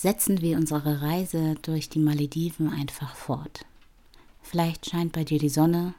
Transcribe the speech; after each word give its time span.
Setzen 0.00 0.40
wir 0.40 0.56
unsere 0.56 1.02
Reise 1.02 1.56
durch 1.60 1.90
die 1.90 1.98
Malediven 1.98 2.72
einfach 2.72 3.14
fort. 3.14 3.66
Vielleicht 4.40 4.88
scheint 4.88 5.12
bei 5.12 5.24
dir 5.24 5.38
die 5.38 5.50
Sonne, 5.50 5.92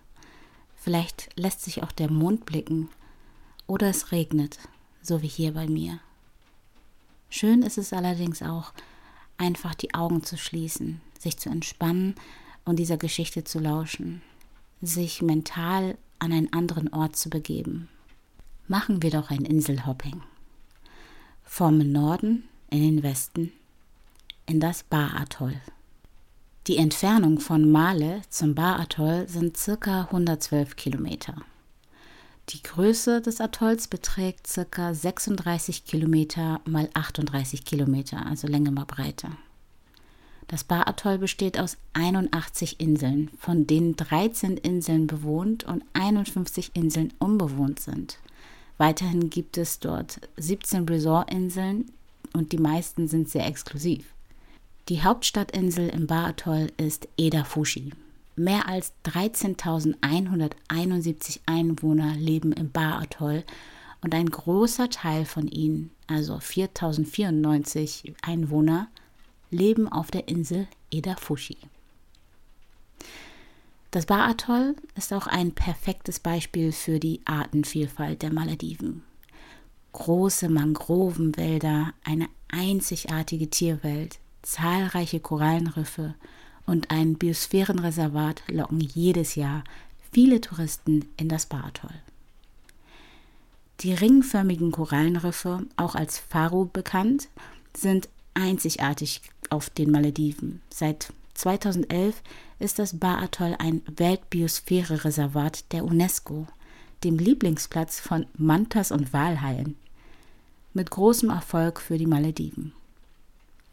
vielleicht 0.76 1.30
lässt 1.38 1.62
sich 1.62 1.84
auch 1.84 1.92
der 1.92 2.10
Mond 2.10 2.48
blicken 2.48 2.90
oder 3.68 3.90
es 3.90 4.12
regnet, 4.12 4.58
so 5.04 5.22
wie 5.22 5.28
hier 5.28 5.54
bei 5.54 5.68
mir. 5.68 6.00
Schön 7.30 7.62
ist 7.62 7.78
es 7.78 7.94
allerdings 7.94 8.42
auch, 8.42 8.74
einfach 9.38 9.76
die 9.76 9.94
Augen 9.94 10.24
zu 10.24 10.36
schließen, 10.36 11.00
sich 11.20 11.38
zu 11.38 11.50
entspannen 11.50 12.16
und 12.66 12.80
dieser 12.80 12.98
Geschichte 12.98 13.44
zu 13.44 13.60
lauschen, 13.60 14.24
sich 14.82 15.22
mental 15.22 15.96
an 16.18 16.32
einen 16.32 16.52
anderen 16.54 16.92
Ort 16.92 17.18
zu 17.18 17.30
begeben. 17.30 17.88
Machen 18.68 19.04
wir 19.04 19.12
doch 19.12 19.30
ein 19.30 19.46
Inselhopping. 19.46 20.24
Vom 21.44 21.78
Norden 21.78 22.46
in 22.72 22.82
den 22.82 23.04
Westen, 23.04 23.52
in 24.52 24.60
das 24.60 24.84
Bar-Atoll. 24.84 25.56
Die 26.68 26.76
Entfernung 26.76 27.40
von 27.40 27.72
Male 27.72 28.22
zum 28.30 28.54
Bar-Atoll 28.54 29.30
sind 29.30 29.56
circa 29.56 30.02
112 30.02 30.76
Kilometer. 30.76 31.36
Die 32.50 32.62
Größe 32.62 33.22
des 33.22 33.40
Atolls 33.40 33.88
beträgt 33.88 34.48
circa 34.48 34.94
36 34.94 35.86
Kilometer 35.86 36.60
mal 36.66 36.90
38 36.94 37.64
Kilometer, 37.64 38.26
also 38.26 38.46
Länge 38.46 38.72
mal 38.72 38.84
Breite. 38.84 39.30
Das 40.50 40.66
Bar-Atoll 40.66 41.18
besteht 41.18 41.58
aus 41.58 41.78
81 41.94 42.82
Inseln, 42.82 43.30
von 43.40 43.68
denen 43.68 43.96
13 43.96 44.58
Inseln 44.58 45.08
bewohnt 45.08 45.64
und 45.64 45.86
51 45.94 46.72
Inseln 46.74 47.14
unbewohnt 47.20 47.80
sind. 47.80 48.18
Weiterhin 48.78 49.30
gibt 49.30 49.58
es 49.58 49.80
dort 49.80 50.20
17 50.36 50.90
Resort-Inseln 50.90 51.86
und 52.34 52.52
die 52.52 52.58
meisten 52.58 53.08
sind 53.08 53.30
sehr 53.30 53.48
exklusiv. 53.48 54.14
Die 54.90 55.04
Hauptstadtinsel 55.04 55.90
im 55.90 56.08
Bar-Atoll 56.08 56.72
ist 56.78 57.08
Eda 57.16 57.44
Fushi. 57.44 57.92
Mehr 58.36 58.68
als 58.68 58.94
13.171 59.06 61.42
Einwohner 61.46 62.16
leben 62.16 62.52
im 62.52 62.72
Bar-Atoll 62.72 63.44
und 64.02 64.16
ein 64.16 64.26
großer 64.26 64.90
Teil 64.90 65.26
von 65.26 65.48
ihnen, 65.48 65.92
also 66.08 66.38
4.094 66.38 68.16
Einwohner, 68.24 68.88
leben 69.52 69.88
auf 69.88 70.10
der 70.10 70.28
Insel 70.28 70.68
Eda 70.90 71.16
Fushi. 71.16 71.58
Das 73.92 74.08
Bar-Atoll 74.08 74.76
ist 74.96 75.14
auch 75.14 75.28
ein 75.28 75.52
perfektes 75.52 76.20
Beispiel 76.20 76.72
für 76.72 77.00
die 77.00 77.22
Artenvielfalt 77.26 78.24
der 78.24 78.34
Malediven. 78.34 79.04
Große 79.92 80.50
Mangrovenwälder, 80.50 81.94
eine 82.04 82.28
einzigartige 82.48 83.48
Tierwelt, 83.50 84.21
zahlreiche 84.42 85.20
Korallenriffe 85.20 86.16
und 86.66 86.92
ein 86.92 87.16
Biosphärenreservat 87.16 88.44
locken 88.48 88.80
jedes 88.80 89.36
Jahr 89.36 89.64
viele 90.12 90.42
Touristen 90.42 91.06
in 91.18 91.30
das 91.30 91.46
Bar-Atoll. 91.46 91.96
Die 93.82 93.94
ringförmigen 93.94 94.72
Korallenriffe, 94.72 95.66
auch 95.76 95.96
als 95.96 96.20
Faro 96.20 96.66
bekannt, 96.66 97.30
sind 97.76 98.10
einzigartig 98.34 99.22
auf 99.50 99.70
den 99.70 99.92
Malediven. 99.92 100.62
Seit 100.70 101.14
2011 101.34 102.22
ist 102.60 102.78
das 102.78 103.00
Bar-Atoll 103.00 103.56
ein 103.58 103.82
Weltbiosphäre-Reservat 103.88 105.72
der 105.72 105.84
UNESCO, 105.84 106.48
dem 107.04 107.18
Lieblingsplatz 107.18 108.00
von 108.00 108.28
Mantas 108.38 108.92
und 108.92 109.14
Walhaien. 109.14 109.76
Mit 110.74 110.92
großem 110.92 111.32
Erfolg 111.32 111.82
für 111.82 111.98
die 111.98 112.06
Malediven. 112.06 112.74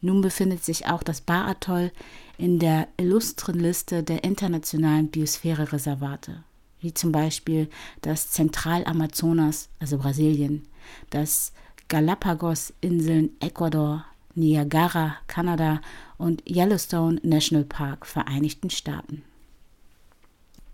Nun 0.01 0.21
befindet 0.21 0.65
sich 0.65 0.87
auch 0.87 1.03
das 1.03 1.21
Bar-Atoll 1.21 1.91
in 2.37 2.59
der 2.59 2.89
illustren 2.97 3.59
Liste 3.59 4.03
der 4.03 4.23
internationalen 4.23 5.09
Biosphäre-Reservate, 5.09 6.45
wie 6.81 6.95
zum 6.95 7.11
Beispiel 7.11 7.69
das 8.03 8.31
Zentralamazonas, 8.31 9.69
also 9.81 9.99
Brasilien, 9.99 10.69
das 11.11 11.53
Galapagos-Inseln 11.89 13.31
Ecuador, 13.41 14.05
Niagara, 14.35 15.17
Kanada 15.27 15.81
und 16.17 16.49
Yellowstone 16.49 17.21
National 17.25 17.65
Park, 17.65 18.07
Vereinigten 18.07 18.71
Staaten. 18.71 19.25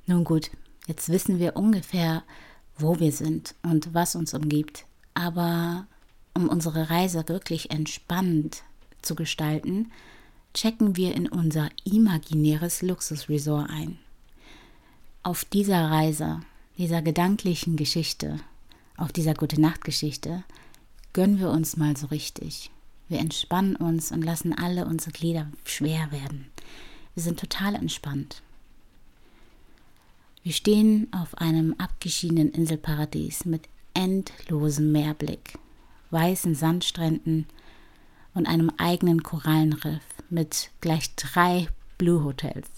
Nun 0.07 0.25
gut, 0.25 0.51
jetzt 0.87 1.09
wissen 1.09 1.39
wir 1.39 1.57
ungefähr, 1.57 2.25
wo 2.77 3.01
wir 3.01 3.13
sind 3.13 3.55
und 3.63 3.95
was 3.95 4.17
uns 4.17 4.35
umgibt, 4.35 4.85
aber 5.15 5.87
um 6.35 6.49
unsere 6.49 6.91
Reise 6.91 7.27
wirklich 7.29 7.71
entspannend 7.71 8.65
zu 9.05 9.15
gestalten, 9.15 9.91
checken 10.55 10.97
wir 10.97 11.15
in 11.15 11.29
unser 11.29 11.69
imaginäres 11.85 12.83
Luxusresort 12.83 13.69
ein. 13.71 13.99
Auf 15.23 15.45
dieser 15.45 15.91
Reise, 15.91 16.41
dieser 16.79 17.03
gedanklichen 17.03 17.77
Geschichte, 17.77 18.39
auf 18.97 19.13
dieser 19.13 19.35
Gute-Nacht-Geschichte, 19.35 20.45
gönnen 21.13 21.39
wir 21.39 21.51
uns 21.51 21.77
mal 21.77 21.97
so 21.97 22.07
richtig. 22.07 22.71
Wir 23.09 23.19
entspannen 23.19 23.77
uns 23.77 24.13
und 24.13 24.23
lassen 24.23 24.53
alle 24.53 24.87
unsere 24.87 25.13
Glieder 25.13 25.51
schwer 25.65 26.11
werden. 26.13 26.47
Wir 27.15 27.23
sind 27.23 27.39
total 27.39 27.75
entspannt. 27.75 28.43
Wir 30.43 30.53
stehen 30.53 31.09
auf 31.13 31.39
einem 31.39 31.75
abgeschiedenen 31.79 32.51
Inselparadies 32.51 33.45
mit 33.45 33.69
endlosem 33.95 34.93
Meerblick, 34.93 35.59
weißen 36.11 36.55
Sandstränden 36.55 37.47
und 38.35 38.47
einem 38.47 38.71
eigenen 38.77 39.23
Korallenriff 39.23 40.03
mit 40.29 40.71
gleich 40.81 41.15
drei 41.15 41.69
Blue 41.99 42.25
Hotels. 42.25 42.69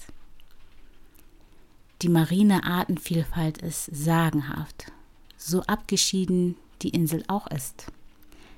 Die 2.03 2.09
marine 2.09 2.65
Artenvielfalt 2.65 3.59
ist 3.59 3.87
sagenhaft, 3.87 4.93
so 5.39 5.62
abgeschieden 5.62 6.56
die 6.83 6.91
Insel 6.91 7.25
auch 7.27 7.47
ist. 7.47 7.87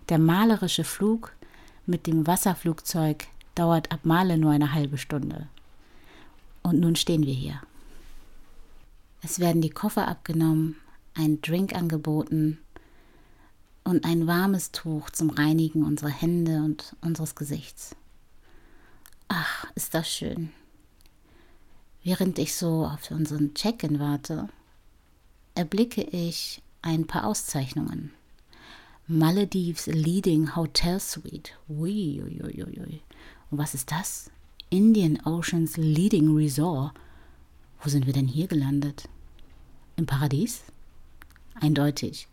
Der 0.09 0.19
malerische 0.19 0.85
Flug 0.85 1.33
mit 1.87 2.07
dem 2.07 2.27
Wasserflugzeug 2.27 3.27
dauert 3.55 3.93
ab 3.93 4.01
Male 4.05 4.39
nur 4.39 4.51
eine 4.51 4.75
halbe 4.75 4.99
Stunde. 4.99 5.49
Und 6.63 6.81
nun 6.81 6.97
stehen 6.97 7.25
wir 7.25 7.35
hier. 7.35 7.61
Es 9.23 9.39
werden 9.39 9.63
die 9.63 9.71
Koffer 9.71 10.09
abgenommen, 10.09 10.77
ein 11.15 11.41
Drink 11.41 11.75
angeboten 11.75 12.59
und 13.89 14.05
ein 14.05 14.27
warmes 14.27 14.71
Tuch 14.71 15.09
zum 15.09 15.31
Reinigen 15.31 15.83
unserer 15.83 16.11
Hände 16.11 16.63
und 16.63 16.95
unseres 17.01 17.35
Gesichts. 17.35 17.97
Ach, 19.29 19.65
ist 19.77 19.95
das 19.95 20.11
schön. 20.11 20.51
Während 22.05 22.39
ich 22.39 22.55
so 22.55 22.85
auf 22.85 23.11
unseren 23.11 23.55
Check-in 23.55 23.99
warte, 23.99 24.51
erblicke 25.55 26.03
ich 26.03 26.61
ein 26.83 27.07
paar 27.07 27.27
Auszeichnungen. 27.27 28.13
Maledives 29.07 29.87
Leading 29.87 30.55
Hotel 30.55 31.01
Suite. 31.01 31.55
Ui, 31.71 32.23
ui, 32.23 32.43
ui, 32.43 32.63
ui. 32.63 33.01
Und 33.51 33.57
was 33.57 33.73
ist 33.73 33.91
das? 33.91 34.31
Indian 34.69 35.19
Oceans 35.25 35.79
Leading 35.79 36.37
Resort. 36.37 36.93
Wo 37.83 37.89
sind 37.89 38.05
wir 38.05 38.13
denn 38.13 38.29
hier 38.29 38.49
gelandet? 38.49 39.09
Im 39.97 40.05
Paradies? 40.05 40.63
Eindeutig. 41.55 42.29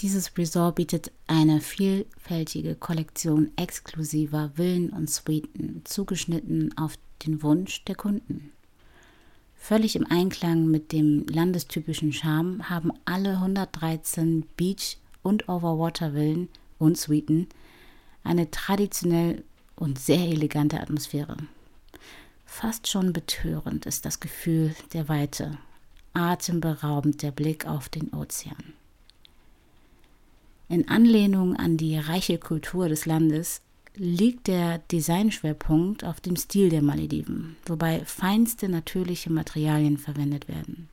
Dieses 0.00 0.38
Resort 0.38 0.76
bietet 0.76 1.12
eine 1.26 1.60
vielfältige 1.60 2.74
Kollektion 2.74 3.50
exklusiver 3.56 4.52
Villen 4.54 4.90
und 4.90 5.10
Suiten, 5.10 5.82
zugeschnitten 5.84 6.76
auf 6.78 6.94
den 7.26 7.42
Wunsch 7.42 7.84
der 7.84 7.96
Kunden. 7.96 8.50
Völlig 9.54 9.96
im 9.96 10.06
Einklang 10.06 10.70
mit 10.70 10.92
dem 10.92 11.26
landestypischen 11.26 12.14
Charme 12.14 12.70
haben 12.70 12.92
alle 13.04 13.32
113 13.32 14.46
Beach- 14.56 14.96
und 15.22 15.50
Overwater-Villen 15.50 16.48
und 16.78 16.96
Suiten 16.96 17.46
eine 18.24 18.50
traditionell 18.50 19.44
und 19.76 19.98
sehr 19.98 20.28
elegante 20.28 20.80
Atmosphäre. 20.80 21.36
Fast 22.46 22.88
schon 22.88 23.12
betörend 23.12 23.84
ist 23.84 24.06
das 24.06 24.18
Gefühl 24.18 24.74
der 24.94 25.10
Weite, 25.10 25.58
atemberaubend 26.14 27.22
der 27.22 27.32
Blick 27.32 27.66
auf 27.66 27.90
den 27.90 28.14
Ozean. 28.14 28.79
In 30.70 30.86
Anlehnung 30.86 31.56
an 31.56 31.76
die 31.76 31.96
reiche 31.98 32.38
Kultur 32.38 32.88
des 32.88 33.04
Landes 33.04 33.60
liegt 33.96 34.46
der 34.46 34.78
Designschwerpunkt 34.78 36.04
auf 36.04 36.20
dem 36.20 36.36
Stil 36.36 36.68
der 36.68 36.80
Malediven, 36.80 37.56
wobei 37.66 38.04
feinste 38.04 38.68
natürliche 38.68 39.32
Materialien 39.32 39.98
verwendet 39.98 40.46
werden. 40.46 40.88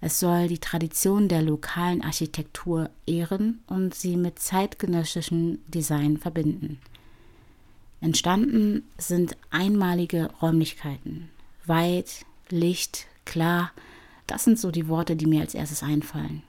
Es 0.00 0.20
soll 0.20 0.48
die 0.48 0.56
Tradition 0.56 1.28
der 1.28 1.42
lokalen 1.42 2.00
Architektur 2.00 2.88
ehren 3.06 3.62
und 3.66 3.94
sie 3.94 4.16
mit 4.16 4.38
zeitgenössischem 4.38 5.58
Design 5.68 6.16
verbinden. 6.16 6.78
Entstanden 8.00 8.84
sind 8.96 9.36
einmalige 9.50 10.30
Räumlichkeiten. 10.40 11.28
Weit, 11.66 12.24
Licht, 12.48 13.06
klar, 13.26 13.72
das 14.26 14.44
sind 14.44 14.58
so 14.58 14.70
die 14.70 14.88
Worte, 14.88 15.14
die 15.14 15.26
mir 15.26 15.42
als 15.42 15.54
erstes 15.54 15.82
einfallen. 15.82 16.42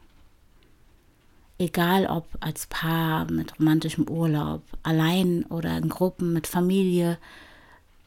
Egal 1.60 2.06
ob 2.06 2.28
als 2.40 2.68
Paar 2.68 3.30
mit 3.32 3.60
romantischem 3.60 4.08
Urlaub, 4.08 4.62
allein 4.84 5.44
oder 5.46 5.76
in 5.78 5.90
Gruppen 5.90 6.34
mit 6.34 6.46
Familie, 6.46 7.18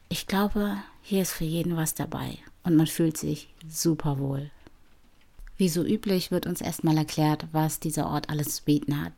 ich 0.07 0.25
glaube, 0.27 0.77
hier 1.01 1.21
ist 1.21 1.33
für 1.33 1.43
jeden 1.43 1.75
was 1.75 1.93
dabei 1.93 2.37
und 2.63 2.75
man 2.75 2.87
fühlt 2.87 3.17
sich 3.17 3.49
super 3.67 4.19
wohl. 4.19 4.51
Wie 5.57 5.69
so 5.69 5.83
üblich 5.83 6.31
wird 6.31 6.47
uns 6.47 6.61
erstmal 6.61 6.97
erklärt, 6.97 7.45
was 7.51 7.79
dieser 7.79 8.07
Ort 8.07 8.29
alles 8.29 8.55
zu 8.55 8.63
bieten 8.63 9.01
hat. 9.01 9.13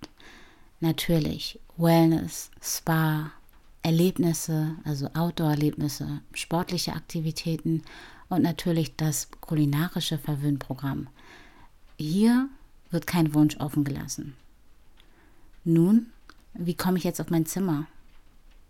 Natürlich 0.79 1.59
Wellness, 1.77 2.51
Spa, 2.61 3.31
Erlebnisse, 3.83 4.75
also 4.83 5.07
Outdoor-Erlebnisse, 5.13 6.21
sportliche 6.33 6.93
Aktivitäten 6.93 7.83
und 8.29 8.41
natürlich 8.41 8.95
das 8.95 9.29
kulinarische 9.41 10.17
Verwöhnprogramm. 10.17 11.07
Hier 11.97 12.49
wird 12.93 13.07
kein 13.07 13.33
Wunsch 13.33 13.57
offen 13.57 13.83
gelassen. 13.83 14.35
Nun, 15.63 16.07
wie 16.53 16.75
komme 16.75 16.97
ich 16.97 17.03
jetzt 17.03 17.19
auf 17.19 17.29
mein 17.29 17.45
Zimmer? 17.45 17.87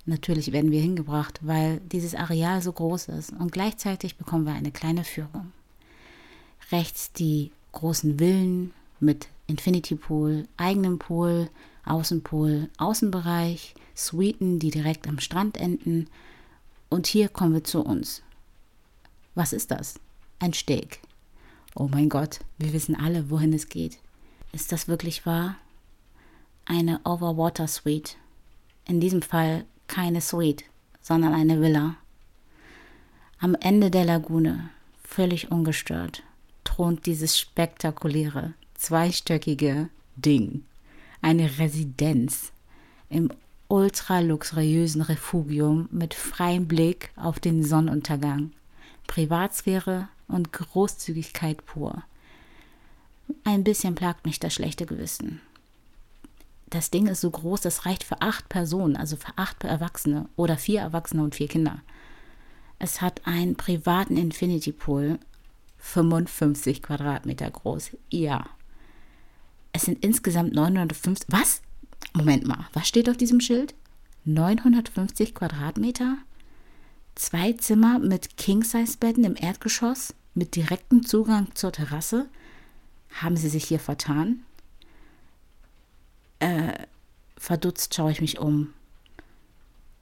Natürlich 0.05 0.51
werden 0.51 0.71
wir 0.71 0.81
hingebracht, 0.81 1.39
weil 1.41 1.79
dieses 1.79 2.13
Areal 2.15 2.61
so 2.61 2.71
groß 2.71 3.07
ist 3.09 3.31
und 3.31 3.51
gleichzeitig 3.51 4.17
bekommen 4.17 4.45
wir 4.45 4.53
eine 4.53 4.71
kleine 4.71 5.03
Führung. 5.03 5.51
Rechts 6.71 7.11
die 7.13 7.51
großen 7.71 8.17
Villen 8.17 8.73
mit 8.99 9.27
Infinity 9.47 9.95
Pool, 9.95 10.47
eigenem 10.57 10.99
Pool, 10.99 11.49
Außenpool, 11.85 12.69
Außenbereich, 12.77 13.75
Suiten, 13.95 14.59
die 14.59 14.71
direkt 14.71 15.07
am 15.07 15.19
Strand 15.19 15.57
enden. 15.57 16.07
Und 16.89 17.07
hier 17.07 17.29
kommen 17.29 17.53
wir 17.53 17.63
zu 17.63 17.81
uns. 17.81 18.21
Was 19.35 19.53
ist 19.53 19.71
das? 19.71 19.99
Ein 20.39 20.53
Steg. 20.53 20.99
Oh 21.75 21.87
mein 21.89 22.09
Gott, 22.09 22.39
wir 22.57 22.73
wissen 22.73 22.95
alle, 22.95 23.29
wohin 23.29 23.53
es 23.53 23.69
geht. 23.69 23.99
Ist 24.53 24.71
das 24.71 24.87
wirklich 24.87 25.25
wahr? 25.25 25.55
Eine 26.65 27.01
Overwater 27.05 27.67
Suite. 27.67 28.17
In 28.85 28.99
diesem 29.01 29.23
Fall 29.23 29.65
keine 29.87 30.21
Suite, 30.21 30.63
sondern 31.01 31.33
eine 31.33 31.59
Villa. 31.59 31.95
Am 33.39 33.55
Ende 33.55 33.89
der 33.89 34.05
Lagune, 34.05 34.69
völlig 35.03 35.51
ungestört, 35.51 36.21
thront 36.63 37.07
dieses 37.07 37.39
spektakuläre, 37.39 38.53
zweistöckige 38.75 39.89
Ding. 40.17 40.63
Eine 41.23 41.57
Residenz 41.57 42.51
im 43.09 43.31
ultra 43.69 44.19
luxuriösen 44.19 45.01
Refugium 45.01 45.89
mit 45.91 46.13
freiem 46.13 46.67
Blick 46.67 47.09
auf 47.15 47.39
den 47.39 47.63
Sonnenuntergang. 47.63 48.51
Privatsphäre 49.07 50.09
und 50.27 50.53
Großzügigkeit 50.53 51.65
pur. 51.65 52.03
Ein 53.43 53.63
bisschen 53.63 53.95
plagt 53.95 54.25
mich 54.25 54.39
das 54.39 54.53
schlechte 54.53 54.85
Gewissen. 54.85 55.41
Das 56.69 56.89
Ding 56.89 57.07
ist 57.07 57.21
so 57.21 57.29
groß, 57.29 57.61
das 57.61 57.85
reicht 57.85 58.03
für 58.03 58.21
acht 58.21 58.49
Personen, 58.49 58.95
also 58.95 59.15
für 59.15 59.33
acht 59.35 59.63
Erwachsene 59.63 60.27
oder 60.35 60.57
vier 60.57 60.81
Erwachsene 60.81 61.23
und 61.23 61.35
vier 61.35 61.47
Kinder. 61.47 61.81
Es 62.79 62.99
hat 63.01 63.21
einen 63.25 63.55
privaten 63.55 64.17
Infinity 64.17 64.71
Pool 64.71 65.19
55 65.77 66.81
Quadratmeter 66.81 67.49
groß. 67.51 67.91
Ja. 68.09 68.45
Es 69.71 69.83
sind 69.83 70.03
insgesamt 70.03 70.53
950. 70.53 71.27
Was? 71.29 71.61
Moment 72.13 72.47
mal, 72.47 72.67
was 72.73 72.87
steht 72.87 73.09
auf 73.09 73.17
diesem 73.17 73.39
Schild? 73.39 73.75
950 74.25 75.35
Quadratmeter? 75.35 76.17
Zwei 77.15 77.53
Zimmer 77.53 77.99
mit 77.99 78.37
King-Size-Betten 78.37 79.23
im 79.23 79.35
Erdgeschoss 79.35 80.15
mit 80.33 80.55
direktem 80.55 81.05
Zugang 81.05 81.53
zur 81.53 81.71
Terrasse? 81.71 82.29
Haben 83.13 83.37
Sie 83.37 83.49
sich 83.49 83.65
hier 83.65 83.79
vertan? 83.79 84.43
Äh, 86.39 86.73
verdutzt 87.37 87.93
schaue 87.93 88.11
ich 88.11 88.21
mich 88.21 88.39
um. 88.39 88.73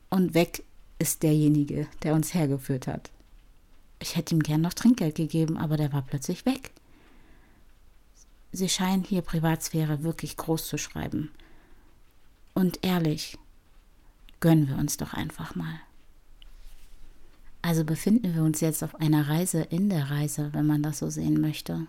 Und 0.10 0.34
weg 0.34 0.64
ist 1.00 1.24
derjenige, 1.24 1.88
der 2.04 2.14
uns 2.14 2.34
hergeführt 2.34 2.88
hat. 2.88 3.12
Ich 4.00 4.16
hätte 4.16 4.36
ihm 4.36 4.42
gern 4.42 4.62
noch 4.62 4.74
Trinkgeld 4.74 5.16
gegeben, 5.16 5.58
aber 5.58 5.78
der 5.78 5.94
war 5.94 6.02
plötzlich 6.02 6.46
weg. 6.46 6.72
Sie 8.52 8.68
scheinen 8.68 9.04
hier 9.04 9.22
Privatsphäre 9.22 10.04
wirklich 10.04 10.36
groß 10.38 10.68
zu 10.68 10.78
schreiben. 10.78 11.32
Und 12.54 12.84
ehrlich, 12.84 13.38
gönnen 14.40 14.68
wir 14.68 14.78
uns 14.78 14.98
doch 14.98 15.14
einfach 15.14 15.56
mal. 15.56 15.80
Also 17.62 17.86
befinden 17.86 18.34
wir 18.34 18.44
uns 18.44 18.60
jetzt 18.60 18.84
auf 18.84 18.96
einer 18.96 19.30
Reise 19.30 19.62
in 19.62 19.90
der 19.90 20.10
Reise, 20.10 20.52
wenn 20.54 20.66
man 20.66 20.82
das 20.82 21.00
so 21.00 21.10
sehen 21.10 21.40
möchte. 21.40 21.88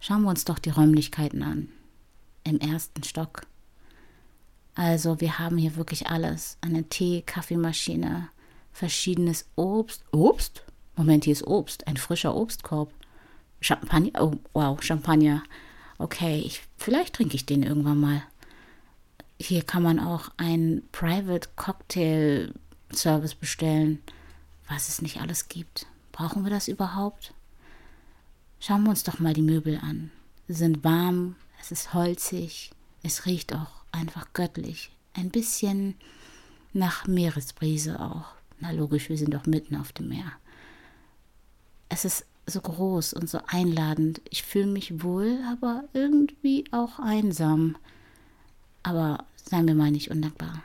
Schauen 0.00 0.22
wir 0.22 0.30
uns 0.30 0.44
doch 0.44 0.58
die 0.58 0.70
Räumlichkeiten 0.70 1.42
an. 1.42 1.68
Im 2.44 2.60
ersten 2.60 3.02
Stock. 3.02 3.42
Also 4.74 5.20
wir 5.20 5.38
haben 5.38 5.58
hier 5.58 5.76
wirklich 5.76 6.06
alles. 6.06 6.56
Eine 6.60 6.84
Tee, 6.84 7.22
Kaffeemaschine, 7.22 8.28
verschiedenes 8.72 9.46
Obst. 9.56 10.04
Obst? 10.12 10.62
Moment, 10.96 11.24
hier 11.24 11.32
ist 11.32 11.46
Obst, 11.46 11.86
ein 11.88 11.96
frischer 11.96 12.34
Obstkorb. 12.34 12.92
Champagner, 13.60 14.22
oh 14.22 14.36
wow, 14.52 14.80
Champagner. 14.80 15.42
Okay, 15.98 16.40
ich, 16.44 16.62
vielleicht 16.76 17.14
trinke 17.14 17.34
ich 17.34 17.44
den 17.44 17.64
irgendwann 17.64 17.98
mal. 17.98 18.22
Hier 19.40 19.62
kann 19.62 19.82
man 19.82 19.98
auch 19.98 20.30
einen 20.36 20.88
Private 20.92 21.48
Cocktail 21.56 22.52
Service 22.92 23.34
bestellen. 23.34 24.00
Was 24.68 24.88
es 24.88 25.02
nicht 25.02 25.20
alles 25.20 25.48
gibt. 25.48 25.86
Brauchen 26.12 26.44
wir 26.44 26.50
das 26.50 26.68
überhaupt? 26.68 27.32
Schauen 28.60 28.84
wir 28.84 28.90
uns 28.90 29.04
doch 29.04 29.18
mal 29.18 29.34
die 29.34 29.42
Möbel 29.42 29.78
an. 29.82 30.10
Sie 30.46 30.54
sind 30.54 30.84
warm, 30.84 31.36
es 31.60 31.70
ist 31.70 31.94
holzig, 31.94 32.70
es 33.02 33.26
riecht 33.26 33.54
auch 33.54 33.84
einfach 33.92 34.32
göttlich. 34.32 34.90
Ein 35.14 35.30
bisschen 35.30 35.94
nach 36.72 37.06
Meeresbrise 37.06 38.00
auch. 38.00 38.26
Na 38.60 38.70
logisch, 38.70 39.08
wir 39.08 39.18
sind 39.18 39.34
doch 39.34 39.46
mitten 39.46 39.76
auf 39.76 39.92
dem 39.92 40.08
Meer 40.08 40.32
es 41.88 42.04
ist 42.04 42.26
so 42.46 42.60
groß 42.60 43.12
und 43.14 43.28
so 43.28 43.40
einladend. 43.46 44.20
Ich 44.30 44.42
fühle 44.42 44.66
mich 44.66 45.02
wohl, 45.02 45.38
aber 45.50 45.84
irgendwie 45.92 46.64
auch 46.70 46.98
einsam. 46.98 47.76
Aber 48.82 49.24
seien 49.36 49.66
wir 49.66 49.74
mal 49.74 49.90
nicht 49.90 50.10
undankbar. 50.10 50.62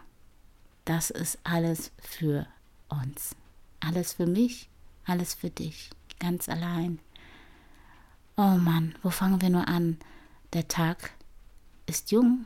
Das 0.86 1.10
ist 1.10 1.40
alles 1.44 1.92
für 2.00 2.48
uns. 2.90 3.36
Alles 3.80 4.14
für 4.14 4.28
mich, 4.28 4.70
alles 5.06 5.34
für 5.34 5.50
dich. 5.50 5.90
Ganz 6.20 6.48
allein. 6.48 7.00
Oh 8.36 8.58
Mann, 8.58 8.96
wo 9.04 9.10
fangen 9.10 9.42
wir 9.42 9.50
nur 9.50 9.68
an? 9.68 9.98
Der 10.54 10.68
Tag 10.68 11.12
ist 11.86 12.12
jung. 12.12 12.46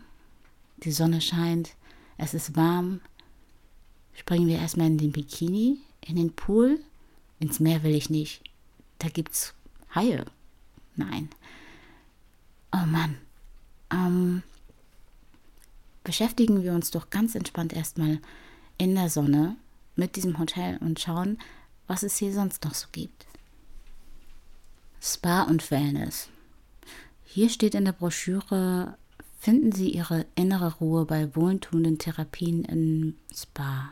Die 0.84 0.92
Sonne 0.92 1.22
scheint. 1.22 1.76
Es 2.18 2.34
ist 2.34 2.56
warm. 2.56 3.02
Springen 4.14 4.48
wir 4.48 4.58
erstmal 4.58 4.88
in 4.88 4.98
den 4.98 5.12
Bikini, 5.12 5.80
in 6.02 6.16
den 6.16 6.34
Pool. 6.34 6.80
Ins 7.40 7.60
Meer 7.60 7.84
will 7.84 7.96
ich 7.96 8.10
nicht 8.10 8.42
da 9.00 9.10
gibt's 9.10 9.54
Haie. 9.94 10.26
Nein. 10.96 11.30
Oh 12.72 12.86
Mann. 12.86 13.18
Ähm, 13.92 14.44
beschäftigen 16.04 16.64
wir 16.64 16.74
uns 16.74 16.92
doch 16.92 17.10
ganz 17.10 17.36
entspannt 17.36 17.74
erstmal 17.74 18.20
in 18.78 18.96
der 18.96 19.10
Sonne 19.10 19.56
mit 19.96 20.16
diesem 20.16 20.38
Hotel 20.40 20.78
und 20.78 21.00
schauen, 21.00 21.40
was 21.88 22.04
es 22.04 22.18
hier 22.18 22.34
sonst 22.34 22.64
noch 22.66 22.74
so 22.74 22.88
gibt. 22.92 23.27
Spa 25.02 25.44
und 25.44 25.70
Wellness. 25.72 26.30
Hier 27.24 27.50
steht 27.50 27.76
in 27.76 27.86
der 27.86 27.92
Broschüre, 27.92 28.98
finden 29.40 29.72
Sie 29.72 29.90
Ihre 29.90 30.26
innere 30.36 30.76
Ruhe 30.76 31.06
bei 31.06 31.36
wohltuenden 31.36 32.00
Therapien 32.00 32.66
im 32.66 33.16
Spa, 33.34 33.90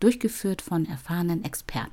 durchgeführt 0.00 0.62
von 0.62 0.86
erfahrenen 0.86 1.44
Experten. 1.44 1.92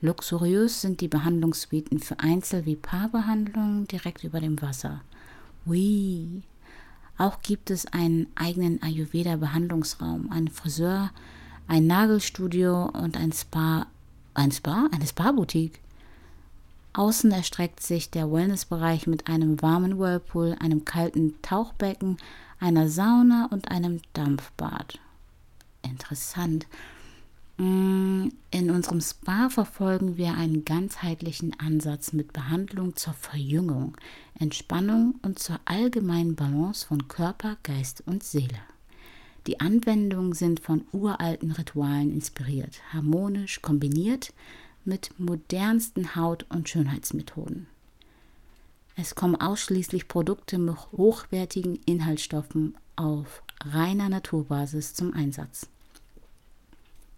Luxuriös 0.00 0.80
sind 0.82 1.00
die 1.00 1.08
Behandlungssuiten 1.08 1.98
für 1.98 2.20
Einzel- 2.20 2.66
wie 2.66 2.76
Paarbehandlungen 2.76 3.88
direkt 3.88 4.22
über 4.22 4.40
dem 4.40 4.60
Wasser. 4.62 5.00
Ui. 5.66 6.42
Auch 7.16 7.42
gibt 7.42 7.70
es 7.70 7.86
einen 7.86 8.28
eigenen 8.36 8.80
Ayurveda-Behandlungsraum, 8.80 10.30
einen 10.30 10.48
Friseur, 10.48 11.10
ein 11.66 11.88
Nagelstudio 11.88 12.90
und 12.90 13.16
ein 13.16 13.32
Spa. 13.32 13.88
Ein 14.34 14.52
Spa? 14.52 14.88
Eine 14.92 15.06
Spa-Boutique. 15.06 15.80
Außen 16.98 17.30
erstreckt 17.30 17.80
sich 17.80 18.10
der 18.10 18.32
Wellnessbereich 18.32 19.06
mit 19.06 19.28
einem 19.28 19.62
warmen 19.62 20.00
Whirlpool, 20.00 20.56
einem 20.58 20.84
kalten 20.84 21.40
Tauchbecken, 21.42 22.16
einer 22.58 22.88
Sauna 22.88 23.48
und 23.52 23.70
einem 23.70 24.00
Dampfbad. 24.14 24.98
Interessant. 25.82 26.66
Mm, 27.56 28.30
in 28.50 28.70
unserem 28.72 29.00
Spa 29.00 29.48
verfolgen 29.48 30.16
wir 30.16 30.34
einen 30.34 30.64
ganzheitlichen 30.64 31.54
Ansatz 31.60 32.12
mit 32.12 32.32
Behandlung 32.32 32.96
zur 32.96 33.12
Verjüngung, 33.12 33.96
Entspannung 34.36 35.20
und 35.22 35.38
zur 35.38 35.60
allgemeinen 35.66 36.34
Balance 36.34 36.84
von 36.84 37.06
Körper, 37.06 37.58
Geist 37.62 38.02
und 38.06 38.24
Seele. 38.24 38.58
Die 39.46 39.60
Anwendungen 39.60 40.32
sind 40.32 40.58
von 40.58 40.84
uralten 40.90 41.52
Ritualen 41.52 42.10
inspiriert, 42.10 42.80
harmonisch 42.92 43.62
kombiniert 43.62 44.32
mit 44.88 45.10
modernsten 45.18 46.16
Haut- 46.16 46.46
und 46.48 46.68
Schönheitsmethoden. 46.68 47.68
Es 48.96 49.14
kommen 49.14 49.36
ausschließlich 49.36 50.08
Produkte 50.08 50.58
mit 50.58 50.76
hochwertigen 50.90 51.78
Inhaltsstoffen 51.86 52.76
auf 52.96 53.44
reiner 53.64 54.08
Naturbasis 54.08 54.94
zum 54.94 55.14
Einsatz 55.14 55.68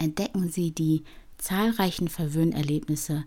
entdecken 0.00 0.48
Sie 0.48 0.70
die 0.70 1.04
zahlreichen 1.38 2.08
Verwöhnerlebnisse 2.08 3.24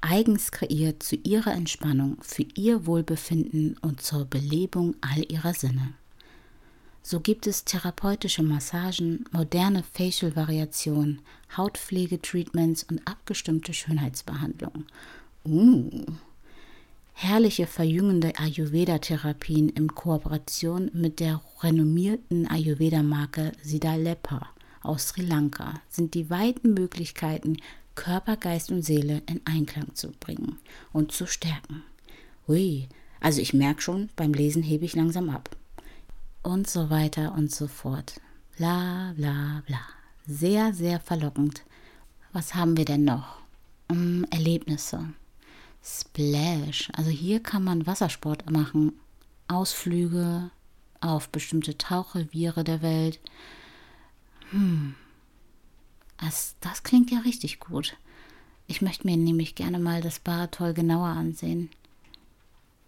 eigens 0.00 0.52
kreiert 0.52 1.02
zu 1.02 1.16
Ihrer 1.16 1.52
Entspannung, 1.52 2.18
für 2.20 2.46
Ihr 2.54 2.86
Wohlbefinden 2.86 3.76
und 3.78 4.00
zur 4.02 4.24
Belebung 4.26 4.94
all 5.00 5.24
Ihrer 5.30 5.54
Sinne. 5.54 5.94
So 7.10 7.20
gibt 7.20 7.46
es 7.46 7.64
therapeutische 7.64 8.42
Massagen, 8.42 9.24
moderne 9.30 9.82
Facial-Variationen, 9.94 11.22
Hautpflegetreatments 11.56 12.82
und 12.82 13.00
abgestimmte 13.06 13.72
Schönheitsbehandlungen. 13.72 14.84
Uh, 15.42 16.04
herrliche 17.14 17.66
verjüngende 17.66 18.38
Ayurveda-Therapien 18.38 19.70
in 19.70 19.94
Kooperation 19.94 20.90
mit 20.92 21.18
der 21.20 21.40
renommierten 21.62 22.46
Ayurveda-Marke 22.46 23.52
Sidalepa 23.62 24.50
aus 24.82 25.08
Sri 25.08 25.22
Lanka 25.22 25.80
sind 25.88 26.12
die 26.12 26.28
weiten 26.28 26.74
Möglichkeiten, 26.74 27.56
Körper, 27.94 28.36
Geist 28.36 28.70
und 28.70 28.82
Seele 28.82 29.22
in 29.24 29.40
Einklang 29.46 29.94
zu 29.94 30.12
bringen 30.20 30.58
und 30.92 31.12
zu 31.12 31.26
stärken. 31.26 31.84
Hui, 32.46 32.86
also 33.18 33.40
ich 33.40 33.54
merke 33.54 33.80
schon, 33.80 34.10
beim 34.14 34.34
Lesen 34.34 34.62
hebe 34.62 34.84
ich 34.84 34.94
langsam 34.94 35.30
ab. 35.30 35.56
Und 36.42 36.68
so 36.68 36.90
weiter 36.90 37.34
und 37.34 37.50
so 37.50 37.66
fort. 37.66 38.20
Bla 38.56 39.12
bla 39.16 39.62
bla. 39.66 39.80
Sehr, 40.26 40.72
sehr 40.72 41.00
verlockend. 41.00 41.62
Was 42.32 42.54
haben 42.54 42.76
wir 42.76 42.84
denn 42.84 43.04
noch? 43.04 43.38
Um, 43.88 44.24
Erlebnisse. 44.30 45.14
Splash. 45.82 46.90
Also 46.92 47.10
hier 47.10 47.42
kann 47.42 47.64
man 47.64 47.86
Wassersport 47.86 48.50
machen. 48.50 48.92
Ausflüge 49.48 50.50
auf 51.00 51.28
bestimmte 51.30 51.78
Tauchreviere 51.78 52.64
der 52.64 52.82
Welt. 52.82 53.20
Hm. 54.50 54.94
Das, 56.18 56.56
das 56.60 56.82
klingt 56.82 57.10
ja 57.10 57.20
richtig 57.20 57.60
gut. 57.60 57.96
Ich 58.66 58.82
möchte 58.82 59.06
mir 59.06 59.16
nämlich 59.16 59.54
gerne 59.54 59.78
mal 59.78 60.02
das 60.02 60.18
Baratoll 60.18 60.74
genauer 60.74 61.08
ansehen. 61.08 61.70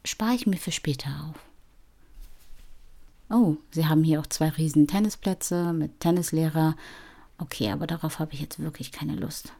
Spare 0.04 0.35
ich 0.35 0.47
mir 0.47 0.57
für 0.57 0.73
später 0.73 1.09
auf. 1.28 1.50
Oh, 3.30 3.56
sie 3.70 3.87
haben 3.87 4.02
hier 4.04 4.20
auch 4.20 4.26
zwei 4.26 4.49
riesen 4.49 4.87
Tennisplätze 4.87 5.72
mit 5.72 6.00
Tennislehrer. 6.00 6.76
Okay, 7.38 7.70
aber 7.70 7.87
darauf 7.87 8.18
habe 8.18 8.34
ich 8.34 8.40
jetzt 8.40 8.58
wirklich 8.60 8.92
keine 8.92 9.14
Lust. 9.14 9.52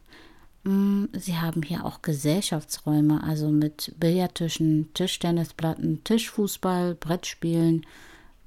Hm, 0.65 1.09
sie 1.13 1.37
haben 1.37 1.63
hier 1.63 1.85
auch 1.85 2.01
Gesellschaftsräume, 2.01 3.23
also 3.23 3.49
mit 3.49 3.93
Billardtischen, 3.97 4.93
Tischtennisplatten, 4.93 6.03
Tischfußball, 6.03 6.95
Brettspielen 6.95 7.85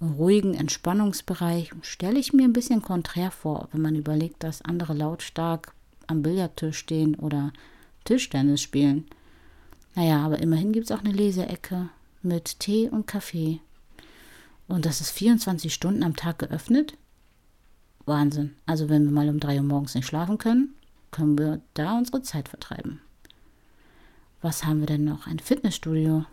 ruhigen 0.01 0.55
Entspannungsbereich 0.55 1.71
stelle 1.83 2.19
ich 2.19 2.33
mir 2.33 2.45
ein 2.45 2.53
bisschen 2.53 2.83
konträr 2.83 3.31
vor, 3.31 3.69
wenn 3.73 3.81
man 3.81 3.95
überlegt, 3.95 4.43
dass 4.43 4.63
andere 4.63 4.95
lautstark 4.95 5.73
am 6.07 6.23
Billardtisch 6.23 6.79
stehen 6.79 7.15
oder 7.15 7.53
Tischtennis 8.05 8.61
spielen. 8.61 9.07
Naja, 9.95 10.25
aber 10.25 10.41
immerhin 10.41 10.73
gibt 10.73 10.91
es 10.91 10.97
auch 10.97 11.03
eine 11.03 11.13
Leseecke 11.13 11.89
mit 12.23 12.61
Tee 12.61 12.89
und 12.89 13.07
Kaffee. 13.07 13.61
Und 14.67 14.87
das 14.87 15.01
ist 15.01 15.11
24 15.11 15.73
Stunden 15.73 16.03
am 16.03 16.17
Tag 16.17 16.39
geöffnet? 16.39 16.97
Wahnsinn. 18.07 18.55
Also 18.67 18.89
wenn 18.89 19.05
wir 19.05 19.13
mal 19.13 19.29
um 19.29 19.41
3 19.41 19.57
Uhr 19.57 19.63
morgens 19.63 19.95
nicht 19.95 20.07
schlafen 20.07 20.39
können, 20.39 20.75
können 21.11 21.39
wir 21.39 21.61
da 21.75 21.97
unsere 21.97 22.23
Zeit 22.23 22.49
vertreiben. 22.49 23.01
Was 24.43 24.65
haben 24.65 24.81
wir 24.81 24.87
denn 24.87 25.05
noch? 25.05 25.27
Ein 25.27 25.39
Fitnessstudio. 25.39 26.25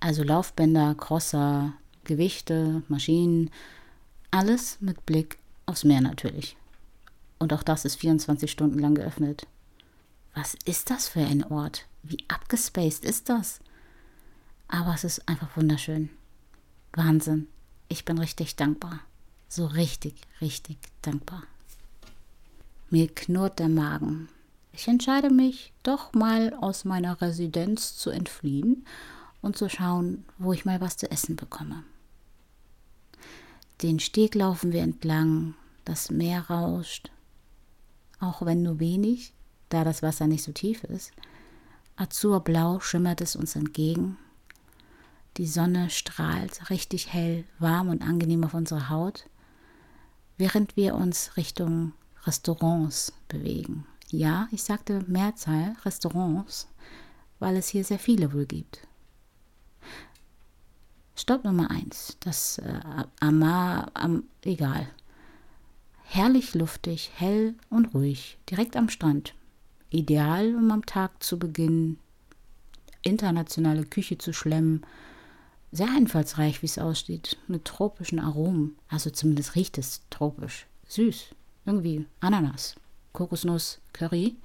Also 0.00 0.22
Laufbänder, 0.22 0.94
Crosser, 0.94 1.72
Gewichte, 2.04 2.82
Maschinen, 2.88 3.50
alles 4.30 4.78
mit 4.80 5.04
Blick 5.06 5.38
aufs 5.66 5.84
Meer 5.84 6.00
natürlich. 6.00 6.56
Und 7.38 7.52
auch 7.52 7.62
das 7.62 7.84
ist 7.84 7.96
24 7.96 8.50
Stunden 8.50 8.78
lang 8.78 8.94
geöffnet. 8.94 9.46
Was 10.34 10.54
ist 10.64 10.90
das 10.90 11.08
für 11.08 11.20
ein 11.20 11.44
Ort? 11.44 11.86
Wie 12.02 12.18
abgespaced 12.28 13.04
ist 13.04 13.28
das? 13.28 13.60
Aber 14.68 14.94
es 14.94 15.04
ist 15.04 15.28
einfach 15.28 15.56
wunderschön. 15.56 16.10
Wahnsinn. 16.92 17.48
Ich 17.88 18.04
bin 18.04 18.18
richtig 18.18 18.56
dankbar. 18.56 19.00
So 19.48 19.66
richtig, 19.66 20.14
richtig 20.40 20.78
dankbar. 21.02 21.42
Mir 22.90 23.08
knurrt 23.08 23.58
der 23.58 23.68
Magen. 23.68 24.28
Ich 24.72 24.88
entscheide 24.88 25.30
mich, 25.30 25.72
doch 25.82 26.12
mal 26.14 26.54
aus 26.54 26.84
meiner 26.84 27.20
Residenz 27.20 27.96
zu 27.96 28.10
entfliehen 28.10 28.86
und 29.42 29.56
zu 29.56 29.68
schauen, 29.68 30.24
wo 30.38 30.52
ich 30.52 30.64
mal 30.64 30.80
was 30.80 30.96
zu 30.96 31.10
essen 31.10 31.36
bekomme. 31.36 31.84
Den 33.82 33.98
Steg 33.98 34.34
laufen 34.34 34.72
wir 34.72 34.82
entlang, 34.82 35.54
das 35.84 36.10
Meer 36.10 36.48
rauscht, 36.48 37.10
auch 38.20 38.46
wenn 38.46 38.62
nur 38.62 38.78
wenig, 38.78 39.34
da 39.68 39.84
das 39.84 40.02
Wasser 40.02 40.26
nicht 40.26 40.44
so 40.44 40.52
tief 40.52 40.84
ist. 40.84 41.12
Azurblau 41.96 42.80
schimmert 42.80 43.20
es 43.20 43.36
uns 43.36 43.56
entgegen. 43.56 44.16
Die 45.38 45.46
Sonne 45.46 45.88
strahlt 45.90 46.70
richtig 46.70 47.12
hell, 47.12 47.44
warm 47.58 47.88
und 47.88 48.02
angenehm 48.02 48.44
auf 48.44 48.54
unsere 48.54 48.90
Haut, 48.90 49.28
während 50.36 50.76
wir 50.76 50.94
uns 50.94 51.36
Richtung 51.36 51.92
Restaurants 52.24 53.12
bewegen. 53.28 53.86
Ja, 54.10 54.48
ich 54.50 54.62
sagte 54.62 55.02
Mehrzahl 55.06 55.74
Restaurants, 55.84 56.68
weil 57.38 57.56
es 57.56 57.68
hier 57.68 57.84
sehr 57.84 57.98
viele 57.98 58.32
wohl 58.32 58.46
gibt. 58.46 58.86
Stopp 61.14 61.44
Nummer 61.44 61.70
eins. 61.70 62.16
Das 62.20 62.58
äh, 62.58 62.80
Amar, 63.20 63.90
am, 63.94 64.24
egal. 64.42 64.88
Herrlich 66.02 66.54
luftig, 66.54 67.10
hell 67.14 67.54
und 67.70 67.94
ruhig, 67.94 68.38
direkt 68.50 68.76
am 68.76 68.88
Strand. 68.88 69.34
Ideal, 69.88 70.54
um 70.54 70.70
am 70.70 70.84
Tag 70.84 71.22
zu 71.22 71.38
beginnen, 71.38 71.98
internationale 73.02 73.84
Küche 73.84 74.18
zu 74.18 74.32
schlemmen. 74.32 74.84
Sehr 75.74 75.88
einfallsreich, 75.88 76.60
wie 76.60 76.66
es 76.66 76.78
aussieht, 76.78 77.38
mit 77.48 77.64
tropischen 77.64 78.18
Aromen. 78.18 78.76
Also 78.88 79.08
zumindest 79.08 79.54
riecht 79.54 79.78
es 79.78 80.02
tropisch. 80.10 80.66
Süß. 80.86 81.28
Irgendwie 81.64 82.04
Ananas, 82.20 82.76
Kokosnuss, 83.14 83.80
Curry. 83.94 84.36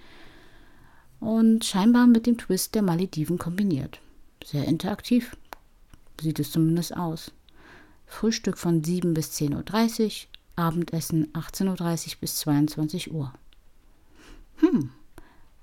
Und 1.20 1.66
scheinbar 1.66 2.08
mit 2.08 2.28
dem 2.28 2.38
Twist 2.38 2.76
der 2.76 2.82
Malediven 2.82 3.38
kombiniert. 3.38 4.00
Sehr 4.46 4.66
interaktiv, 4.66 5.36
sieht 6.22 6.40
es 6.40 6.52
zumindest 6.52 6.96
aus. 6.96 7.34
Frühstück 8.06 8.58
von 8.58 8.84
7 8.84 9.14
bis 9.14 9.32
10.30 9.32 10.06
Uhr, 10.06 10.12
Abendessen 10.56 11.34
18.30 11.34 12.08
Uhr 12.08 12.16
bis 12.22 12.38
22 12.38 13.12
Uhr. 13.12 13.34
Hm, 14.58 14.92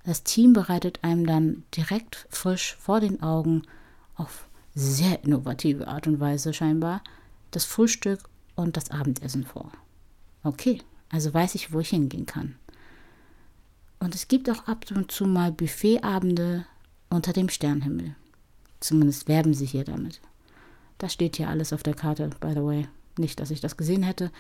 das 0.05 0.25
Team 0.25 0.53
bereitet 0.53 0.99
einem 1.03 1.27
dann 1.27 1.65
direkt 1.75 2.27
frisch 2.29 2.77
vor 2.79 3.01
den 3.01 3.23
Augen 3.23 3.63
auf 4.17 4.47
sehr 4.75 5.23
innovative 5.25 5.89
Art 5.89 6.07
und 6.07 6.21
Weise 6.21 6.53
scheinbar 6.53 7.03
das 7.51 7.65
Frühstück 7.65 8.21
und 8.57 8.77
das 8.77 8.91
Abendessen 8.91 9.45
vor. 9.45 9.71
Okay, 10.43 10.81
also 11.09 11.33
weiß 11.33 11.55
ich, 11.55 11.73
wo 11.73 11.81
ich 11.81 11.91
hingehen 11.91 12.27
kann. 12.27 12.57
Und 14.01 14.15
es 14.15 14.29
gibt 14.29 14.51
auch 14.51 14.67
ab 14.67 14.85
und 14.95 15.11
zu 15.11 15.27
mal 15.27 15.53
Buffetabende 15.53 16.67
unter 17.09 17.33
dem 17.33 17.49
Sternhimmel. 17.49 18.15
Zumindest 18.81 19.29
werben 19.29 19.55
sie 19.55 19.67
hier 19.67 19.85
damit. 19.85 20.21
Das 20.99 21.13
steht 21.13 21.37
hier 21.37 21.49
alles 21.49 21.73
auf 21.73 21.83
der 21.83 21.95
Karte, 21.95 22.29
by 22.41 22.51
the 22.51 22.63
way. 22.63 22.89
Nicht, 23.17 23.41
dass 23.41 23.51
ich 23.51 23.61
das 23.61 23.77
gesehen 23.77 24.03
hätte. 24.03 24.31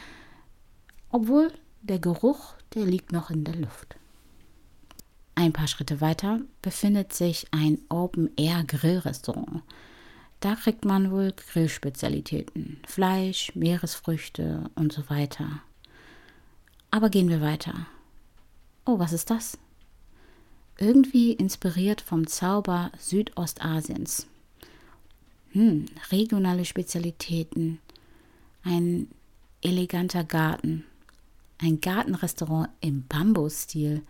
Obwohl 1.11 1.53
der 1.83 1.99
Geruch, 1.99 2.55
der 2.75 2.85
liegt 2.85 3.13
noch 3.13 3.31
in 3.31 3.45
der 3.45 3.55
Luft. 3.55 3.97
Ein 5.35 5.53
paar 5.53 5.67
Schritte 5.67 6.01
weiter 6.01 6.41
befindet 6.63 7.13
sich 7.13 7.47
ein 7.51 7.79
Open-Air-Grillrestaurant. 7.89 9.63
Da 10.45 10.57
kriegt 10.57 10.85
man 10.85 11.11
wohl 11.11 11.33
Grillspezialitäten, 11.33 12.79
Fleisch, 12.87 13.55
Meeresfrüchte 13.55 14.71
und 14.75 14.93
so 14.93 15.09
weiter. 15.09 15.63
Aber 16.91 17.09
gehen 17.09 17.31
wir 17.31 17.41
weiter. 17.41 17.87
Oh, 18.85 18.99
was 18.99 19.15
ist 19.15 19.31
das? 19.31 19.57
Irgendwie 20.77 21.33
inspiriert 21.33 22.03
vom 22.03 22.27
Zauber 22.27 22.93
Südostasiens 22.99 24.27
hm, 25.53 25.87
regionale 26.11 26.67
Spezialitäten, 26.67 27.79
Ein 28.65 29.09
eleganter 29.63 30.25
Garten. 30.25 30.85
Ein 31.57 31.81
Gartenrestaurant 31.81 32.69
im 32.83 33.07
Bambus-Stil. 33.07 34.03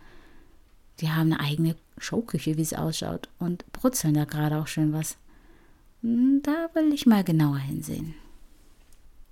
Die 0.99 1.09
haben 1.09 1.31
eine 1.31 1.39
eigene 1.39 1.77
Showküche, 1.97 2.57
wie 2.57 2.61
es 2.61 2.73
ausschaut, 2.73 3.29
und 3.39 3.71
brutzeln 3.71 4.15
da 4.15 4.25
gerade 4.25 4.57
auch 4.57 4.67
schön 4.67 4.91
was. 4.91 5.15
Da 6.43 6.69
will 6.75 6.93
ich 6.93 7.07
mal 7.07 7.23
genauer 7.23 7.57
hinsehen. 7.57 8.13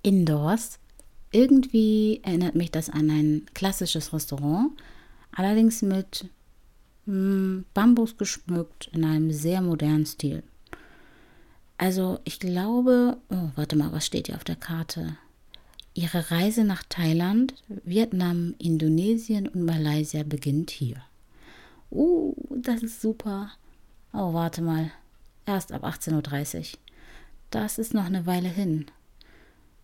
Indoors. 0.02 0.80
Irgendwie 1.30 2.20
erinnert 2.24 2.56
mich 2.56 2.72
das 2.72 2.90
an 2.90 3.10
ein 3.10 3.46
klassisches 3.54 4.12
Restaurant, 4.12 4.72
allerdings 5.30 5.82
mit 5.82 6.28
hm, 7.06 7.64
Bambus 7.74 8.16
geschmückt 8.16 8.90
in 8.92 9.04
einem 9.04 9.30
sehr 9.30 9.60
modernen 9.60 10.06
Stil. 10.06 10.42
Also 11.78 12.18
ich 12.24 12.40
glaube, 12.40 13.18
oh, 13.30 13.50
warte 13.54 13.76
mal, 13.76 13.92
was 13.92 14.06
steht 14.06 14.26
hier 14.26 14.36
auf 14.36 14.44
der 14.44 14.56
Karte? 14.56 15.16
Ihre 15.94 16.32
Reise 16.32 16.64
nach 16.64 16.82
Thailand, 16.88 17.54
Vietnam, 17.68 18.54
Indonesien 18.58 19.46
und 19.46 19.64
Malaysia 19.64 20.24
beginnt 20.24 20.70
hier. 20.70 20.96
Uh, 21.92 22.34
das 22.50 22.82
ist 22.82 23.00
super. 23.00 23.52
Oh, 24.12 24.32
warte 24.34 24.60
mal. 24.60 24.90
Erst 25.46 25.72
ab 25.72 25.84
18.30 25.84 26.58
Uhr. 26.58 26.78
Das 27.50 27.78
ist 27.78 27.94
noch 27.94 28.06
eine 28.06 28.26
Weile 28.26 28.48
hin. 28.48 28.86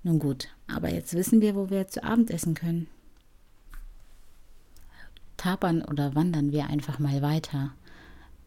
Nun 0.02 0.18
gut, 0.18 0.48
aber 0.66 0.92
jetzt 0.92 1.14
wissen 1.14 1.40
wir, 1.40 1.54
wo 1.54 1.70
wir 1.70 1.88
zu 1.88 2.02
Abend 2.02 2.30
essen 2.30 2.54
können. 2.54 2.88
Tapern 5.36 5.82
oder 5.82 6.14
wandern 6.14 6.52
wir 6.52 6.66
einfach 6.66 6.98
mal 6.98 7.22
weiter. 7.22 7.72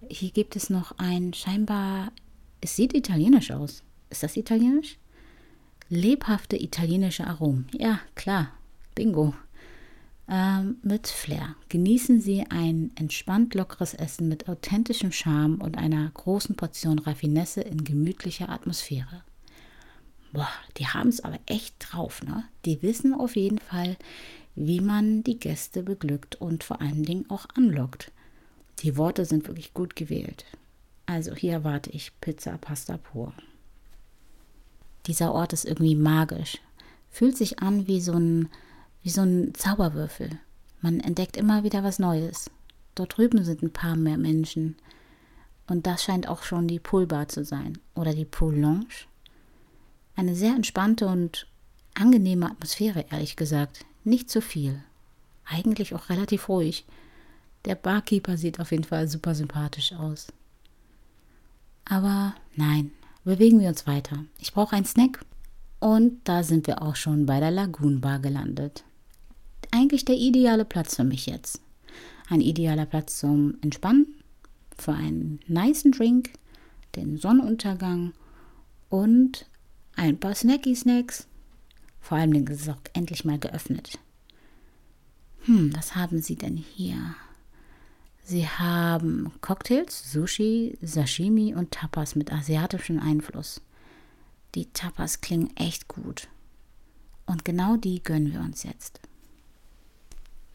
Hier 0.09 0.31
gibt 0.31 0.55
es 0.55 0.69
noch 0.69 0.97
ein 0.97 1.33
scheinbar 1.33 2.11
es 2.63 2.77
sieht 2.77 2.93
italienisch 2.93 3.51
aus. 3.51 3.83
Ist 4.09 4.23
das 4.23 4.37
italienisch? 4.37 4.97
Lebhafte 5.89 6.55
italienische 6.55 7.27
Aromen. 7.27 7.67
Ja, 7.73 7.99
klar. 8.15 8.51
Bingo. 8.95 9.33
Ähm, 10.29 10.77
mit 10.83 11.07
Flair. 11.07 11.55
Genießen 11.69 12.21
Sie 12.21 12.45
ein 12.49 12.91
entspannt 12.95 13.55
lockeres 13.55 13.93
Essen 13.93 14.29
mit 14.29 14.47
authentischem 14.47 15.11
Charme 15.11 15.59
und 15.61 15.77
einer 15.77 16.09
großen 16.11 16.55
Portion 16.55 16.99
Raffinesse 16.99 17.61
in 17.61 17.83
gemütlicher 17.83 18.49
Atmosphäre. 18.49 19.23
Boah, 20.31 20.49
die 20.77 20.87
haben 20.87 21.09
es 21.09 21.23
aber 21.23 21.39
echt 21.45 21.75
drauf, 21.79 22.23
ne? 22.23 22.45
Die 22.65 22.81
wissen 22.81 23.13
auf 23.13 23.35
jeden 23.35 23.59
Fall, 23.59 23.97
wie 24.55 24.79
man 24.79 25.23
die 25.23 25.39
Gäste 25.39 25.83
beglückt 25.83 26.35
und 26.35 26.63
vor 26.63 26.81
allen 26.81 27.03
Dingen 27.03 27.29
auch 27.29 27.45
anlockt. 27.55 28.11
Die 28.79 28.97
Worte 28.97 29.25
sind 29.25 29.47
wirklich 29.47 29.73
gut 29.73 29.95
gewählt. 29.95 30.45
Also 31.05 31.35
hier 31.35 31.51
erwarte 31.53 31.91
ich 31.91 32.11
Pizza 32.21 32.57
Pasta 32.57 32.97
pur. 32.97 33.33
Dieser 35.05 35.33
Ort 35.33 35.53
ist 35.53 35.65
irgendwie 35.65 35.95
magisch. 35.95 36.59
Fühlt 37.09 37.37
sich 37.37 37.59
an 37.59 37.87
wie 37.87 37.99
so 37.99 38.13
ein, 38.13 38.49
wie 39.03 39.09
so 39.09 39.21
ein 39.21 39.53
Zauberwürfel. 39.53 40.39
Man 40.81 40.99
entdeckt 40.99 41.37
immer 41.37 41.63
wieder 41.63 41.83
was 41.83 41.99
Neues. 41.99 42.49
Dort 42.95 43.17
drüben 43.17 43.43
sind 43.43 43.61
ein 43.61 43.73
paar 43.73 43.95
mehr 43.95 44.17
Menschen. 44.17 44.75
Und 45.67 45.87
das 45.87 46.03
scheint 46.03 46.27
auch 46.27 46.43
schon 46.43 46.67
die 46.67 46.79
Poolbar 46.79 47.27
zu 47.27 47.43
sein. 47.43 47.77
Oder 47.95 48.13
die 48.13 48.25
Pool 48.25 48.55
Lounge. 48.55 49.07
Eine 50.15 50.35
sehr 50.35 50.55
entspannte 50.55 51.07
und 51.07 51.47
angenehme 51.93 52.49
Atmosphäre, 52.49 53.05
ehrlich 53.11 53.35
gesagt. 53.35 53.85
Nicht 54.03 54.29
zu 54.29 54.41
viel. 54.41 54.81
Eigentlich 55.45 55.93
auch 55.93 56.09
relativ 56.09 56.49
ruhig. 56.49 56.85
Der 57.65 57.75
Barkeeper 57.75 58.37
sieht 58.37 58.59
auf 58.59 58.71
jeden 58.71 58.83
Fall 58.83 59.07
super 59.07 59.35
sympathisch 59.35 59.93
aus. 59.93 60.27
Aber 61.85 62.35
nein, 62.55 62.91
bewegen 63.23 63.59
wir 63.59 63.69
uns 63.69 63.87
weiter. 63.87 64.25
Ich 64.39 64.53
brauche 64.53 64.75
einen 64.75 64.85
Snack. 64.85 65.25
Und 65.79 66.21
da 66.23 66.43
sind 66.43 66.67
wir 66.67 66.81
auch 66.81 66.95
schon 66.95 67.25
bei 67.25 67.39
der 67.39 67.51
Lagoon 67.51 67.99
Bar 67.99 68.19
gelandet. 68.19 68.83
Eigentlich 69.73 70.05
der 70.05 70.17
ideale 70.17 70.65
Platz 70.65 70.97
für 70.97 71.03
mich 71.03 71.25
jetzt. 71.25 71.59
Ein 72.29 72.41
idealer 72.41 72.85
Platz 72.85 73.17
zum 73.17 73.57
Entspannen, 73.61 74.23
für 74.77 74.93
einen 74.93 75.39
niceen 75.47 75.91
Drink, 75.91 76.29
den 76.95 77.17
Sonnenuntergang 77.17 78.13
und 78.89 79.47
ein 79.95 80.19
paar 80.19 80.35
Snacky-Snacks. 80.35 81.25
Vor 82.01 82.19
allem 82.19 82.33
es 82.47 82.69
auch 82.69 82.77
endlich 82.93 83.25
mal 83.25 83.39
geöffnet. 83.39 83.97
Hm, 85.45 85.75
was 85.75 85.95
haben 85.95 86.21
Sie 86.21 86.35
denn 86.35 86.57
hier? 86.57 87.15
Sie 88.23 88.47
haben 88.47 89.31
Cocktails, 89.41 90.11
Sushi, 90.11 90.77
Sashimi 90.83 91.55
und 91.55 91.71
Tapas 91.71 92.15
mit 92.15 92.31
asiatischem 92.31 92.99
Einfluss. 92.99 93.59
Die 94.53 94.67
Tapas 94.67 95.21
klingen 95.21 95.49
echt 95.57 95.87
gut. 95.87 96.27
Und 97.25 97.43
genau 97.43 97.75
die 97.75 98.03
gönnen 98.03 98.31
wir 98.31 98.41
uns 98.41 98.61
jetzt. 98.61 98.99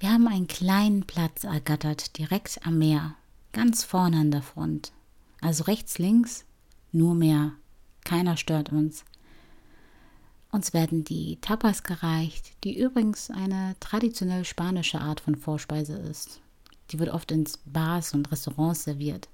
Wir 0.01 0.13
haben 0.13 0.29
einen 0.29 0.47
kleinen 0.47 1.03
Platz 1.03 1.43
ergattert, 1.43 2.19
direkt 2.19 2.65
am 2.65 2.79
Meer, 2.79 3.17
ganz 3.53 3.83
vorne 3.83 4.19
an 4.19 4.31
der 4.31 4.43
Front. 4.43 4.93
Also 5.41 5.65
rechts, 5.65 5.99
links, 5.99 6.45
nur 6.93 7.17
Meer. 7.17 7.53
Keiner 8.05 8.37
stört 8.37 8.71
uns. 8.71 9.05
Uns 10.53 10.73
werden 10.73 11.03
die 11.03 11.39
Tapas 11.41 11.83
gereicht, 11.83 12.53
die 12.63 12.79
übrigens 12.79 13.29
eine 13.29 13.75
traditionell 13.81 14.45
spanische 14.45 15.01
Art 15.01 15.19
von 15.19 15.35
Vorspeise 15.35 15.95
ist. 15.99 16.41
Die 16.93 17.01
wird 17.01 17.11
oft 17.11 17.33
in 17.33 17.45
Bars 17.67 18.15
und 18.15 18.31
Restaurants 18.31 18.85
serviert. 18.85 19.29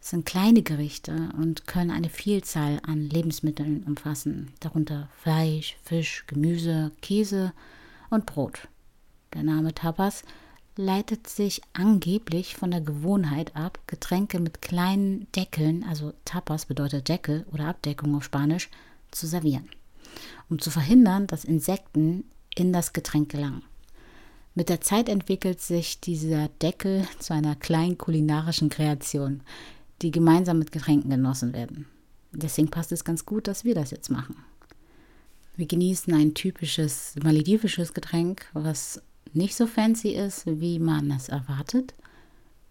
Es 0.00 0.08
sind 0.08 0.24
kleine 0.24 0.62
Gerichte 0.62 1.28
und 1.36 1.66
können 1.66 1.90
eine 1.90 2.08
Vielzahl 2.08 2.80
an 2.82 3.10
Lebensmitteln 3.10 3.84
umfassen, 3.84 4.52
darunter 4.60 5.10
Fleisch, 5.20 5.76
Fisch, 5.84 6.24
Gemüse, 6.26 6.92
Käse 7.02 7.52
und 8.08 8.24
Brot. 8.24 8.68
Der 9.34 9.42
Name 9.42 9.74
Tapas 9.74 10.22
leitet 10.76 11.26
sich 11.26 11.62
angeblich 11.72 12.56
von 12.56 12.70
der 12.70 12.80
Gewohnheit 12.80 13.56
ab, 13.56 13.80
Getränke 13.86 14.40
mit 14.40 14.60
kleinen 14.60 15.26
Deckeln, 15.32 15.84
also 15.84 16.12
Tapas 16.24 16.66
bedeutet 16.66 17.08
Deckel 17.08 17.46
oder 17.52 17.66
Abdeckung 17.66 18.14
auf 18.14 18.24
Spanisch, 18.24 18.68
zu 19.10 19.26
servieren, 19.26 19.68
um 20.50 20.58
zu 20.58 20.70
verhindern, 20.70 21.26
dass 21.26 21.44
Insekten 21.44 22.24
in 22.54 22.72
das 22.72 22.92
Getränk 22.92 23.30
gelangen. 23.30 23.62
Mit 24.54 24.68
der 24.68 24.80
Zeit 24.80 25.08
entwickelt 25.08 25.60
sich 25.60 26.00
dieser 26.00 26.48
Deckel 26.48 27.06
zu 27.18 27.34
einer 27.34 27.56
kleinen 27.56 27.98
kulinarischen 27.98 28.70
Kreation, 28.70 29.42
die 30.02 30.10
gemeinsam 30.10 30.58
mit 30.58 30.72
Getränken 30.72 31.10
genossen 31.10 31.52
werden. 31.52 31.86
Deswegen 32.32 32.70
passt 32.70 32.92
es 32.92 33.04
ganz 33.04 33.24
gut, 33.24 33.48
dass 33.48 33.64
wir 33.64 33.74
das 33.74 33.90
jetzt 33.90 34.10
machen. 34.10 34.36
Wir 35.56 35.66
genießen 35.66 36.12
ein 36.12 36.34
typisches 36.34 37.14
maledivisches 37.22 37.94
Getränk, 37.94 38.46
was 38.52 39.02
nicht 39.36 39.54
so 39.54 39.66
fancy 39.66 40.10
ist, 40.10 40.46
wie 40.46 40.78
man 40.78 41.10
es 41.10 41.28
erwartet. 41.28 41.94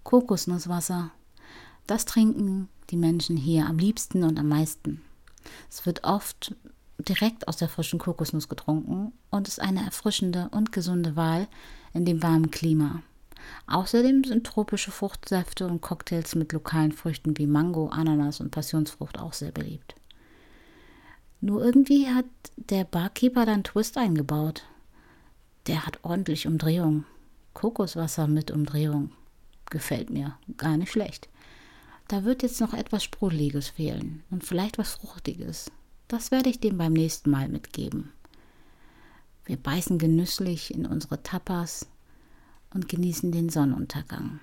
Kokosnusswasser. 0.03 1.11
Das 1.87 2.05
trinken 2.05 2.69
die 2.89 2.97
Menschen 2.97 3.37
hier 3.37 3.67
am 3.67 3.77
liebsten 3.77 4.23
und 4.23 4.39
am 4.39 4.49
meisten. 4.49 5.01
Es 5.69 5.85
wird 5.85 6.03
oft 6.03 6.55
direkt 6.97 7.47
aus 7.47 7.57
der 7.57 7.69
frischen 7.69 7.99
Kokosnuss 7.99 8.49
getrunken 8.49 9.11
und 9.29 9.47
ist 9.47 9.61
eine 9.61 9.83
erfrischende 9.83 10.49
und 10.51 10.71
gesunde 10.71 11.15
Wahl 11.15 11.47
in 11.93 12.05
dem 12.05 12.23
warmen 12.23 12.51
Klima. 12.51 13.01
Außerdem 13.67 14.23
sind 14.23 14.45
tropische 14.45 14.91
Fruchtsäfte 14.91 15.67
und 15.67 15.81
Cocktails 15.81 16.35
mit 16.35 16.51
lokalen 16.53 16.91
Früchten 16.91 17.37
wie 17.37 17.47
Mango, 17.47 17.89
Ananas 17.89 18.39
und 18.39 18.51
Passionsfrucht 18.51 19.19
auch 19.19 19.33
sehr 19.33 19.51
beliebt. 19.51 19.95
Nur 21.41 21.63
irgendwie 21.63 22.07
hat 22.07 22.25
der 22.55 22.85
Barkeeper 22.85 23.45
da 23.45 23.53
einen 23.53 23.63
Twist 23.63 23.97
eingebaut. 23.97 24.63
Der 25.67 25.85
hat 25.85 25.99
ordentlich 26.03 26.47
Umdrehung. 26.47 27.05
Kokoswasser 27.53 28.27
mit 28.27 28.51
Umdrehung. 28.51 29.11
Gefällt 29.69 30.09
mir. 30.09 30.37
Gar 30.57 30.77
nicht 30.77 30.91
schlecht. 30.91 31.27
Da 32.07 32.23
wird 32.23 32.43
jetzt 32.43 32.61
noch 32.61 32.73
etwas 32.73 33.03
Sprudeliges 33.03 33.69
fehlen 33.69 34.23
und 34.29 34.43
vielleicht 34.43 34.77
was 34.77 34.93
Fruchtiges. 34.93 35.71
Das 36.07 36.29
werde 36.29 36.49
ich 36.49 36.59
dem 36.59 36.77
beim 36.77 36.93
nächsten 36.93 37.31
Mal 37.31 37.49
mitgeben. 37.49 38.11
Wir 39.45 39.57
beißen 39.57 39.97
genüsslich 39.97 40.73
in 40.73 40.85
unsere 40.85 41.23
Tapas 41.23 41.87
und 42.73 42.87
genießen 42.87 43.31
den 43.31 43.49
Sonnenuntergang. 43.49 44.39